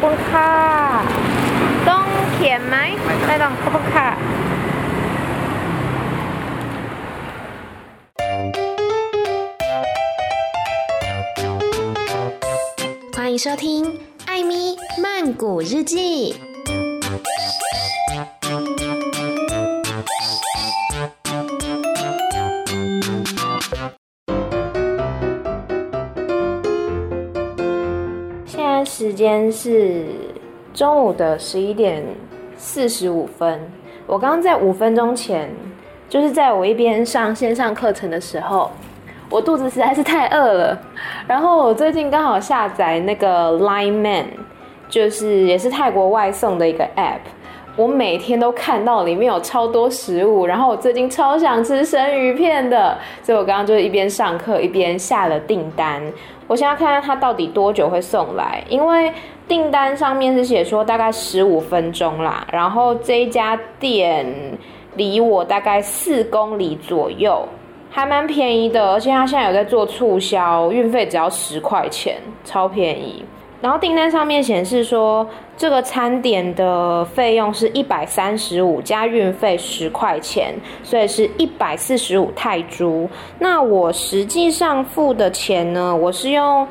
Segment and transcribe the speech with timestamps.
[0.00, 0.50] ปุ้นค่า
[1.88, 2.76] ต้องเขียนไหม
[3.26, 4.08] ไม่ต้องขอบคุณค่ะ
[13.16, 13.64] 欢迎收听《
[14.26, 15.94] 艾咪曼谷日记》。
[29.51, 30.05] 是
[30.73, 32.03] 中午的十一点
[32.55, 33.59] 四十五分。
[34.07, 35.49] 我刚刚在五分钟前，
[36.07, 38.71] 就是在我一边上线上课程的时候，
[39.29, 40.79] 我肚子实在是太饿了。
[41.27, 44.25] 然后我最近刚好下载那个 Line Man，
[44.89, 47.19] 就是也是泰国外送的一个 App。
[47.75, 56.01] 我每天都看到里面有超多食物，然后我最近超想吃生鱼片的，所以我刚刚就是一边上课一边下了订单。
[56.49, 59.13] 我现在看看它到底多久会送来，因为
[59.47, 64.25] 订单上面是写说大概十五分钟啦，然后这一家店
[64.95, 67.47] 离我大概四公里左右，
[67.91, 73.23] 还蛮便宜的，而且它现在有在做促销，运费只要十块钱，超便宜。
[73.61, 83.09] 然后订单上面显示说，这个餐点的费用是一百三十五加运费十块钱，所以是一百四十五泰铢。
[83.39, 86.65] 那我实际上付的钱呢，我是用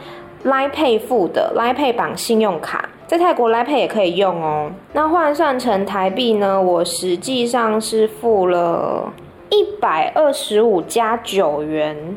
[0.44, 4.70] Line Pay 付的，Line Pay 绑信用卡，在泰国 Line Pay 也可以用哦。
[4.94, 9.12] 那换算成台币呢，我实际上是付了
[9.50, 12.16] 一百二十五加九元。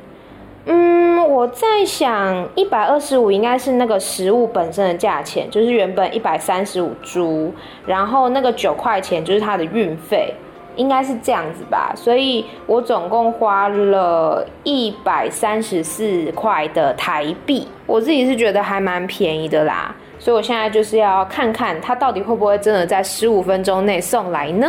[0.66, 7.52] 嗯，我在想，一百二十五应该是那个食物本身的价钱，就是原本一百三十五铢，
[7.86, 10.32] 然后那个九块钱就是它的运费，
[10.76, 11.92] 应该是这样子吧。
[11.96, 19.96] 所以我总共花了一百三十四块的台币，我自己是觉得还蛮便宜的啦。
[20.20, 24.68] 所以我现在就是要看看它到底会不会真的在十五分钟内送来呢？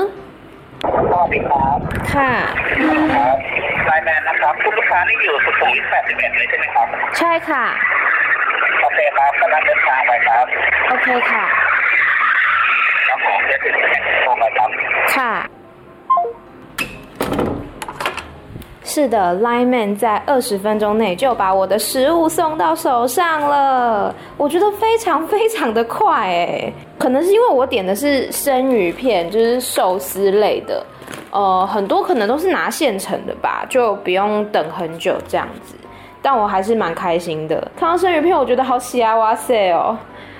[2.03, 2.47] 看。
[3.85, 7.66] ไลน์แมนนะครับคุณลูกค้านี่อยู่สุขุมวิท81เลยใช่ไหมครับ ใช่ค่ะ
[8.81, 10.45] โอเคครับกำลังเดินทางไปครับ
[10.89, 11.45] โอเคค่ะ
[13.07, 14.69] ครับผมจะถึงแห่งโทรไปครับ
[15.17, 15.33] ค่ะ。
[18.83, 30.83] 是的，Line Man 在二十分钟内就把我的食物送到手上了，我觉得非常非常的快诶，可能是因为我点的是生鱼片，就是寿司类的。
[31.32, 35.75] 呃，很多可能都是拿现成的吧，就不用等很久这样子。
[36.20, 39.97] 但我还是蛮开心的，看到生鱼片，我觉得好喜啊，哇塞哦！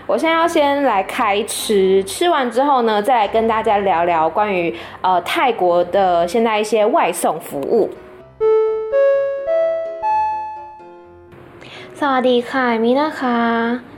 [0.07, 7.91] 我现在要先来开吃，吃完之后呢，再来跟大家聊聊关于呃泰国的现在一些外送服务。
[11.95, 13.92] 萨瓦迪卡，米娜卡。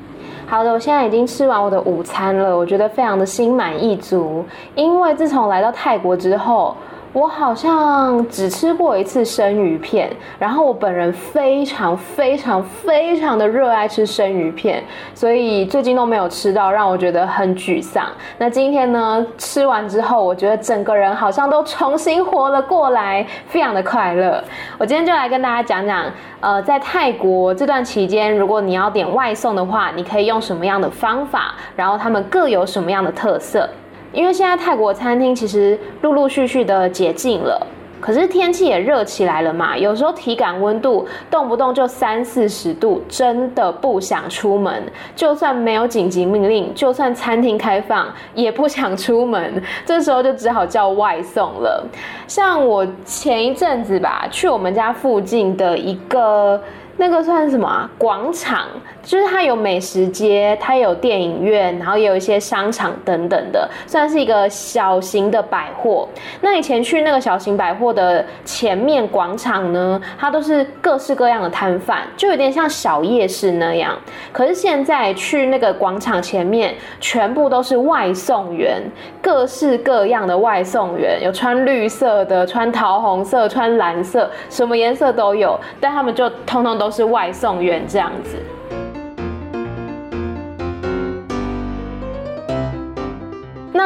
[0.47, 4.45] 好的，我现在已经吃完我的午餐了，我觉得非常的心满意足，
[4.75, 6.75] 因为自从来到泰国之后。
[7.15, 14.83] 我好像只吃过一次生鱼片，然后我本人非常非常非常的热爱吃生鱼片，
[15.15, 18.07] 所以最近都没有吃到，让我觉得很沮丧。
[18.37, 24.43] 那今天呢，吃完之后，我觉得整个人好像都重新活了过来，非常的快乐。
[24.77, 26.11] 我今天就来跟大家讲讲，
[26.41, 33.71] 呃，在泰国这段期间，如果你要点外送的话，你可以用什么样的方法，然后他们各有什么样的特色。
[34.15, 37.67] 因为现在泰国餐厅其实陆陆续续的解禁了，
[38.01, 44.83] 可是天气也热起来了嘛，有时候体感温度动不动就三四十度，真的不想出门。
[45.17, 49.63] 就算没有紧急命令，就算餐厅开放，也不想出门。
[49.85, 51.85] 这时候就只好叫外送了。
[52.29, 56.61] 像我前一阵子吧，去我们家附近的一个。
[56.97, 57.91] 那个算什么啊？
[57.99, 58.69] 广场，
[59.05, 66.09] 就是它有美食街，它有电影院，然后也有一些商场等等的，算是一个小型的百货。
[66.41, 73.95] 那以前去那个小型百货的前面广场呢，它都是各式各样的摊贩，就有点像小夜市那样。
[74.33, 78.83] 可是现在去那个广场前面，全部都是外送员，
[79.21, 86.91] 各式各样的外送员，有穿绿色的，穿桃红色，穿蓝色，什么颜色都有，但他们就通通都。
[86.95, 88.37] 是外送员这样子。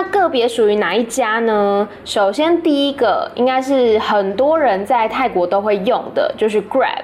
[0.00, 1.88] 那个别属于哪一家呢？
[2.04, 7.02] 首先第一个应该是很多人在泰国都会用的，就是 Grab。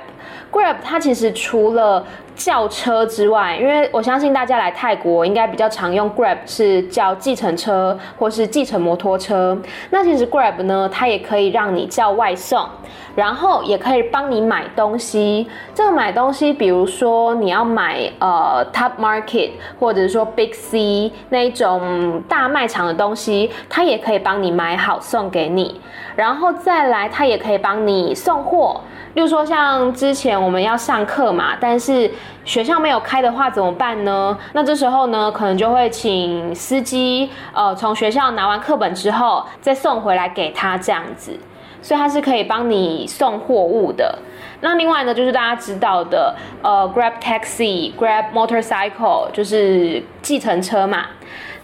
[0.52, 9.56] Grab 它其实除了叫车之外，因为我相信大家来泰国应该比较常用 Grab 是叫计程车或是计程摩托车。
[9.90, 12.66] 那其实 Grab 呢，它也可以让你叫外送，
[13.14, 15.48] 然后也可以帮你买东西。
[15.74, 25.80] 这个买东西，比如说你要买呃 Top Market 或者是说 Big C 那一种大卖场的东西，它也可以帮你买好送给你。
[26.16, 28.80] 然后再来，它也可以帮你送货。
[29.14, 32.10] 例如说，像之前我们要上课嘛，但是
[32.44, 34.36] 学校没有开的话怎么办呢？
[34.52, 41.38] 那这时候呢，可能就会请司机，呃，从学校拿完课本之后再送回来给他这样子，
[41.80, 44.18] 所以他是可以帮你送货物的。
[44.60, 51.06] 那另外呢，就是大家知道的，呃，Grab Taxi、Grab Motorcycle，就是计程车嘛。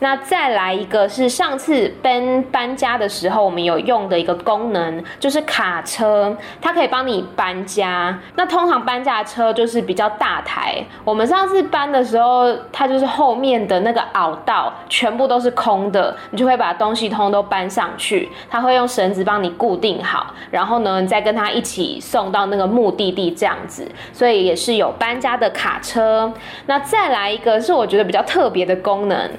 [0.00, 8.18] 那再来一个是上次搬搬家的时候，我们有用的一个功能，就是卡车，它可以帮你搬家。
[8.34, 23.86] 那通常搬家车就是比较大台，我们上次搬的时候，它就是后面的那个凹道全部都是空的，你就会把东西通通都搬上去，它会用绳子帮你固定好，然后呢，再跟它一起送到那个目的地这样子。
[24.12, 26.32] 所以也是有搬家的卡车。
[26.66, 29.30] 那再来一个是我觉得比较特别的功能。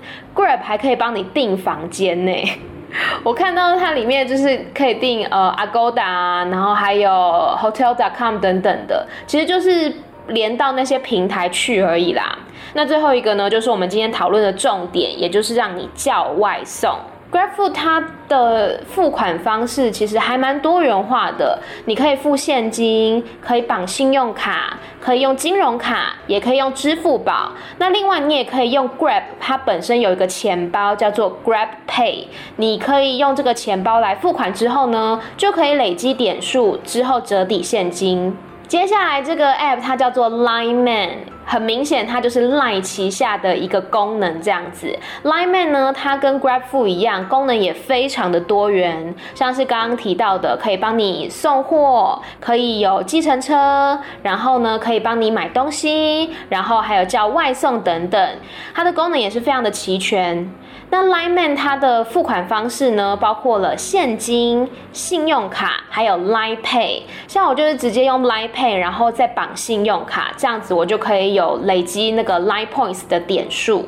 [0.58, 2.34] 还可以帮你订房间呢，
[3.24, 9.94] 我看到它里面就是可以订呃 Agoda，然后还有 Hotel.com 等等的，其实就是
[10.28, 12.38] 连到那些平台去而已啦。
[12.74, 16.98] 那最后一个呢，就是我们今天讨论的重点，也就是让你叫外送。
[17.32, 27.54] GrabFood 它的付款方式其实还蛮多元化的，你可以付现金，可以绑信用卡，可以用金融卡，也可以用支付宝。
[27.78, 32.26] 那另外你也可以用 Grab，它本身有一个钱包叫做 Grab Pay，
[32.58, 38.36] 你可以用这个钱包来付款之后呢，就可以累积点数之后折抵现金。
[38.68, 41.10] 接下来这个 App 它叫做 Line Man。
[41.52, 44.98] 很明显，它就是 Line 旗下的一个功能这样子。
[45.26, 58.30] Line Man 呢，它跟 GrabFood 一样，功能也非常的多元，像是刚刚提到的，可以帮你送货，可以有计程车，然后呢，可以帮你买东西，然后还有叫外送等等，
[58.74, 60.50] 它的功能也是非常的齐全。
[60.94, 67.04] 那 Line Man 它的付款方式呢，包括了现金、信用卡，还有 Line Pay。
[67.30, 73.88] 像我就是直接用 Line Pay，然后再绑信用卡，这样子我就可以有累积那个 Line Points 的点数。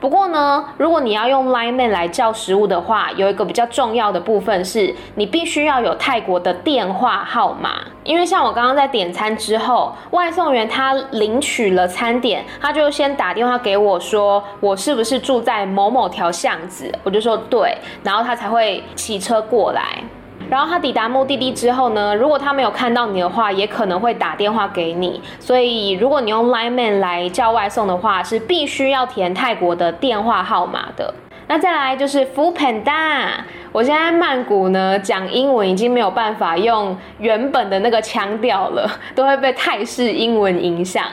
[0.00, 7.82] 不过呢，如果你要用 Line Man 来叫食物的话，有一个比较重要的部分是，你必须要有泰国的电话号码。
[8.02, 16.90] 因为像我刚刚在点餐之后，外送员他领取了餐点，他就先打电话给我说，我是不是住在某某条巷子？
[17.04, 20.02] 我就说对，然后他才会骑车过来。
[20.50, 25.22] 然后他抵达目的地之后呢，如果他没有看到你的话，也可能会打电话给你。
[25.38, 31.14] 所以如果你用 Line Man 来叫外送的话，是必须要填泰国的电话号码的。
[31.46, 33.28] 那再来就是 Foodpanda。
[33.72, 41.04] 我现在曼谷呢，讲英文已经没有办法用原本的那个腔调了，都会被泰式英文影响。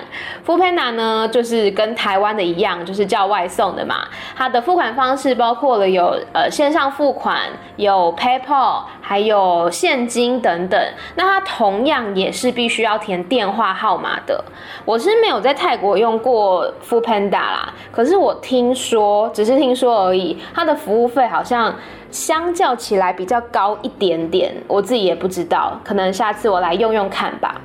[0.43, 4.07] Foodpanda 呢，就是跟台湾的一样，就是叫外送的嘛。
[4.35, 7.41] 它的付款方式包括了有呃线上付款、
[7.75, 10.81] 有 PayPal，还有现金等等。
[11.13, 14.43] 那它同样也是必须要填电话号码的。
[14.83, 21.75] 我是没有在泰国用过 Foodpanda 啦，可是我听说，只是听说而已，它的服务费好像。
[22.11, 27.61] 相较起来比较高一点点，我自己也不知道，可能下次我来用用看吧。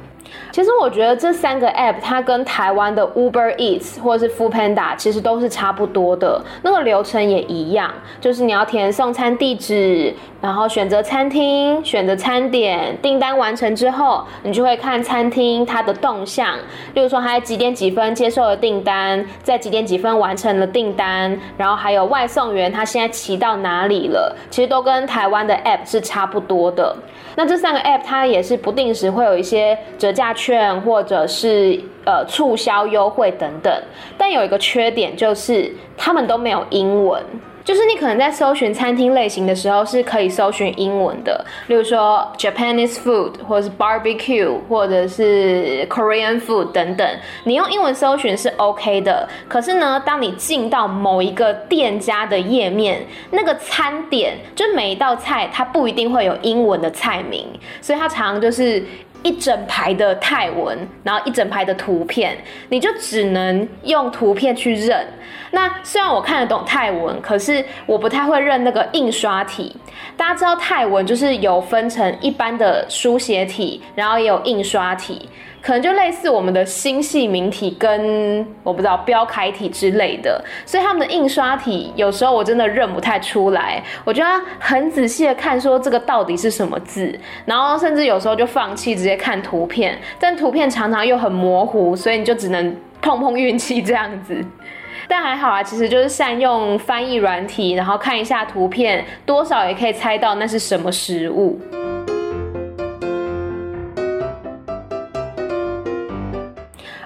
[0.51, 16.55] 其实我觉得这三个 app 它跟台湾的 Uber Eats 或者是 Foodpanda 其实都是差不多的，那个流程也一样，就是你要填送餐地址，然后选择餐厅，选择餐点，订单完成之后，你就会看餐厅它的动向，
[16.95, 26.95] 例如说它在几点几分接受了订单，在几点几分完成了订单，然后还有外送员他现在骑到哪里了，其实都跟台湾的 app 是差不多的。
[27.35, 33.83] 那这三个 app 它也是不定时会有一些折价大券或者是呃促销优惠等等，
[34.17, 37.21] 但有一个缺点就是他们都没有英文。
[37.65, 47.09] 就是你可能在搜寻餐厅类型的时候是可以搜寻英文的，例如说 Japanese food 或者是 barbecue 或者是 Korean food 等等，
[47.45, 49.29] 你用英文搜寻是 OK 的。
[49.49, 57.47] 可是呢，当你进到某一个店家的页面，那个餐点就每一道菜它不一定会有英文的菜名，
[57.81, 58.85] 所以它常常就是。
[59.23, 62.37] 一整排的泰文，然后一整排的图片，
[62.69, 65.07] 你就只能用图片去认。
[65.51, 69.77] 那虽然我看得懂泰文，可是我不太会认那个印刷体。
[70.17, 75.29] 大家知道泰文就是有分成一般的书写体，然后也有印刷体。
[75.63, 94.45] 可能就类似我们的新细明体跟我不知道标楷体之类的，所以他们的印刷体有时候我真的认不太出来，我就要很仔细的看说这个到底是什么字，然后甚至有时候就放弃直接看图片，但图片常常又很模糊，所以你就只能碰碰运气这样子。
[95.09, 101.61] 但还好啊，其实就是善用翻译软体，然后看一下图片，多少也可以猜到那是什么食物。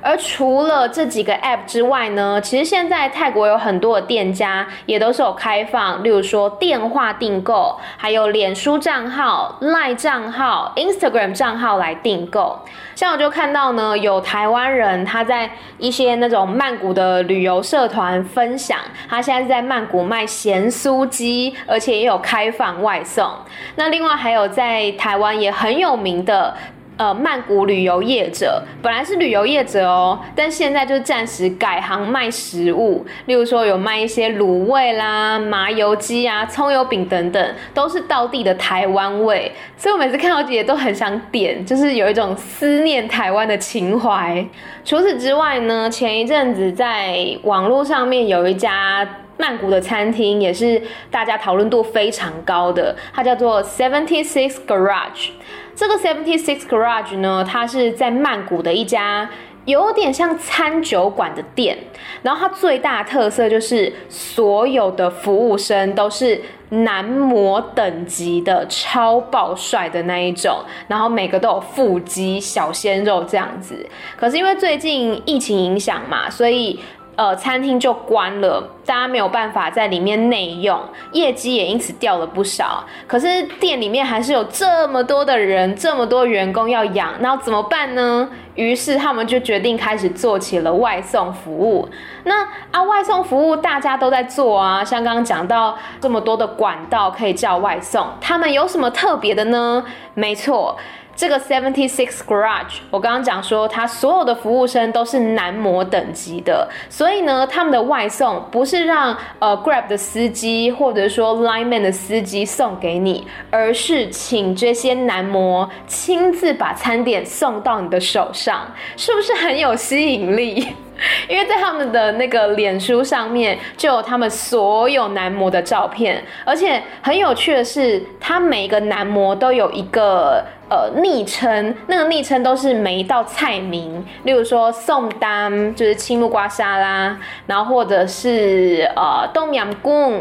[0.07, 12.57] 而除了这几个 App 之外呢，其实现在泰国有很多的店家也都是有开放，例如说电话订购，还有脸书账号、Line 账号、Instagram 账号来订购。
[12.95, 23.29] 像我就看到呢，有台湾人他在一些那种曼谷的旅游社团分享，他现在是在曼谷卖咸酥鸡，而且也有开放外送。
[23.75, 26.55] 那另外还有在台湾也很有名的。
[26.97, 39.53] 呃，曼谷旅游业者本来是旅游业者哦，但现在就暂时改行卖食物，例如说有卖一些卤味啦、麻油鸡啊、葱油饼等等，都是道地的台湾味。
[39.77, 44.43] 所以我每次看到这些都很想点，就是有一种思念台湾的情怀。
[44.83, 55.29] 除此之外呢，前一阵子在网络上面有一家曼谷的餐厅，也是大家讨论度非常高的，它叫做 Seventy Six Garage。
[55.77, 59.29] 这个 Seventy Six Garage 呢，它是在曼谷的一家
[59.67, 61.77] 有点像餐酒馆的店，
[62.23, 66.41] 然后它最大的特色就是所有的服务生都是
[66.71, 73.87] 男模等级的超爆帅的那一种，然后每个都有腹肌、小鲜肉这样子。
[74.17, 76.81] 可是因为最近疫情影响嘛，所以。
[77.17, 80.79] 呃，餐厅就关了，大家没有办法在里面内用，
[81.13, 82.85] 业绩也因此掉了不少。
[83.07, 88.29] 可是店里面还是有这么多的人，这么多员工要养，那怎么办呢？
[88.55, 91.89] 于是他们就决定开始做起了外送服务。
[92.25, 99.83] 那啊，外送服务大家都在做啊，像刚刚讲到这么多的管道可以叫外送，他们有什么特别的呢？
[100.13, 100.77] 没错。
[101.17, 120.69] 这个 Seventy Six Garage，我刚刚讲说，他所有的服务生都是男模等级的，所以呢，他们的外送不是让呃 Grab 的司机或者说 Line Man 的司机送给你，而是请这些男模亲自把餐点送到你的手上，是不是很有吸引力？
[121.29, 140.21] 因为在他们的那个脸书上面就有他们所有男模的照片，而且很有趣的是，他每一个男模都有一个呃昵称，那个昵称都是每一道菜名，例如说宋丹就是青木瓜沙拉，然后或者是呃冬阳功。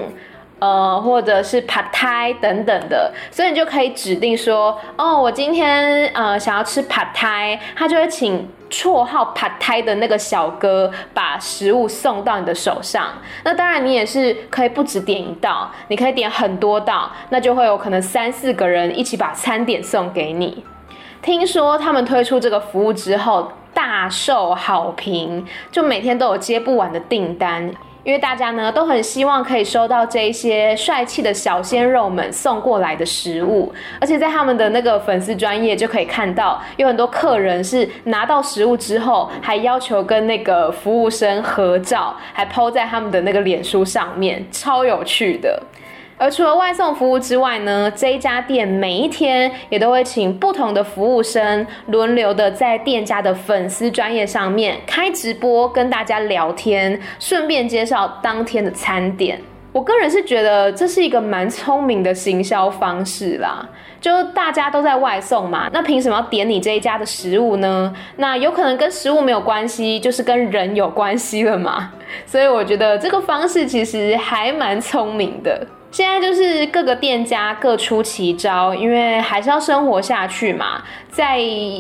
[0.60, 13.10] 呃，或者是 Pad Thai 等等的，所以你就可以指定说，哦，我今天呃想要吃 Pad Thai，他就会请绰号 Pad Thai 的那个小哥把食物送到你的手上。
[13.44, 20.64] 那当然，你也是可以不止点一道，你可以点很多道，那就会有可能三四个人一起把餐点送给你。
[21.22, 27.74] 听说他们推出这个服务之后大受好评，就每天都有接不完的订单。
[28.06, 45.60] 因为大家呢都很希望可以收到这一些帅气的小鲜肉们送过来的食物，而且在他们的那个粉丝专业就可以看到，有很多客人是拿到食物之后，还要求跟那个服务生合照，还 po 在他们的那个脸书上面，超有趣的。
[46.18, 59.40] 而除了外送服务之外呢，这一家店每一天也都会请不同的服务生轮流的在店家的粉丝专业上面开直播，跟大家聊天，顺便介绍当天的餐点。
[59.74, 63.68] 我个人是觉得这是一个蛮聪明的行销方式啦，
[64.00, 67.94] 就大家都在外送嘛，那凭什么要点你这一家的食物呢？
[68.16, 71.92] 那有可能跟食物没有关系，就是跟人有关系了嘛。
[72.26, 75.68] 所以我觉得这个方式其实还蛮聪明的。
[75.96, 80.84] 现在就是各个店家各出奇招，因为还是要生活下去嘛。
[81.10, 81.40] 在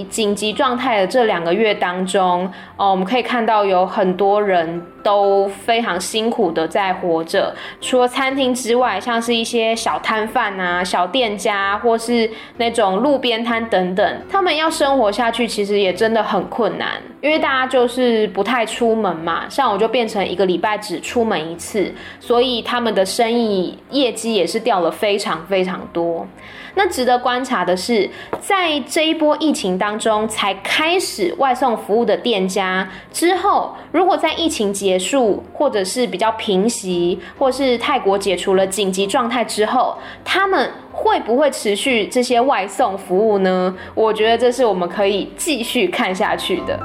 [0.09, 7.53] 紧急状态的这两个月当中，哦，我们可以看到有很多人都非常辛苦的在活着。
[7.79, 16.93] 除了餐厅之外，像是一些小摊贩啊、小店家，或是那种路边摊等等，他们要生活下去，其实也真的很困难。
[17.21, 26.27] 因为大家就是不太出门嘛，像我就变成一个礼拜只出门一次，所以他们的生意业绩也是掉了非常非常多。
[26.75, 43.75] 那值得观察的是，在这一波疫情当中才开始外送服务的店家，之后如果在疫情结束，或者是比较平息，或是泰国解除了紧急状态之后，他们会不会持续这些外送服务呢？
[43.93, 46.79] 我觉得这是我们可以继续看下去的。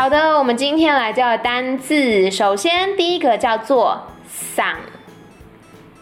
[0.00, 4.78] 好的，我们今天来教的单字，首先第一个叫做“赏”，“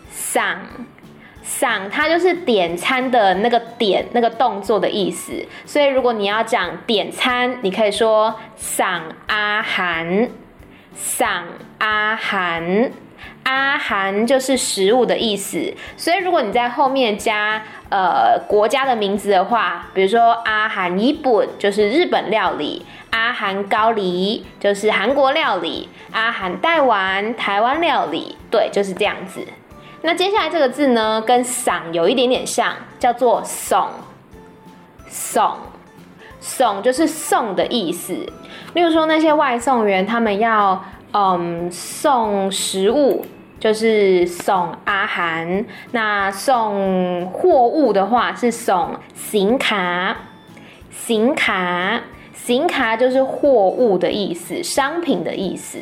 [0.09, 0.61] 赏
[1.43, 5.45] ”，“赏，它就是点餐的那个点那个动作的意思。
[5.67, 10.28] 所以如果你要讲点餐，你可以说“赏阿含
[10.95, 11.43] 赏
[11.78, 12.93] 阿含。
[13.49, 29.40] 阿涵就是食物的意思，所以如果你在后面加呃国家的名字的话，比如说阿涵日本就是日本料理，阿涵高丽就是韩国料理，阿涵台湾台湾料理，对，就是这样子。
[30.02, 33.88] 那接下来这个字呢，跟送有一点点像，叫做送，
[35.09, 35.57] 送，
[36.38, 38.12] 送就是送的意思。
[38.75, 43.25] 例如说那些外送员，他们要嗯送食物。
[43.61, 50.17] 就是送阿涵，那送货物的话是送行卡，
[50.91, 52.00] 行卡，
[52.33, 55.79] 行卡就是货物的意思，商品的意思。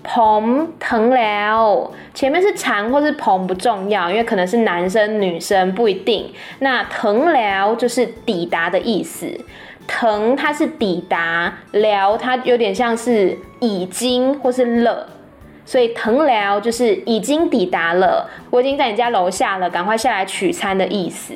[0.05, 6.33] ผมถึงแล้ว，前面是长或是ผม不重要，因为可能是男生女生不一定。
[6.61, 9.27] 那ถึงแล้ว就是抵达的意思，
[9.87, 15.07] ถึง它是抵达，แล้ว它有点像是已经或是了，
[15.67, 21.35] 所以ถึงแล้ว就是已经抵达了，我已经在你家楼下了，赶快下来取餐的意思。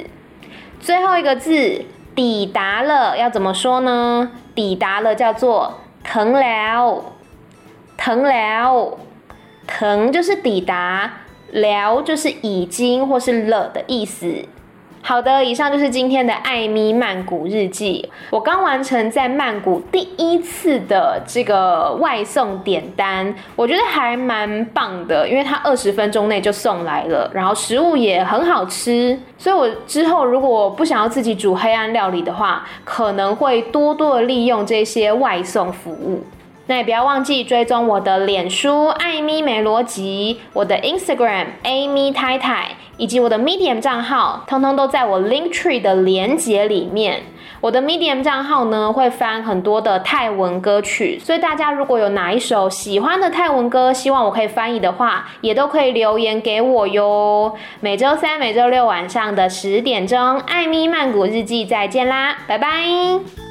[0.80, 1.84] 最后一个字
[2.14, 4.32] 抵达了，要怎么说呢？
[4.54, 7.04] 抵达了叫做腾了，
[7.96, 8.98] 腾了，
[9.66, 11.20] 腾就是抵达，
[11.52, 14.44] 了就是已经或是了的意思。
[15.08, 18.10] 好的，以上就是今天的艾咪曼谷日记。
[18.28, 29.16] 我刚完成在曼谷第一次的这个外送点单，我觉得还蛮棒的，因为它二十分钟内就送来了，然后食物也很好吃。
[29.38, 36.24] 所以我之后如果不想要自己煮黑暗料理的话，可能会多多的利用这些外送服务。
[36.68, 47.22] 那也不要忘记追踪我的脸书艾咪没逻辑，我的 Instagram Amy 太太，以及我的 Medium 账号，通通都在我 Linktree 的连接里面。
[47.60, 57.54] 我的 Medium 账号呢，会翻很多的泰文歌曲，所以大家如果有哪一首喜欢的泰文歌，希望我可以翻译的话，也都可以留言给我哟。
[57.80, 63.45] 每周三、每周六晚上的十点钟，艾咪曼谷日记再见啦，拜拜。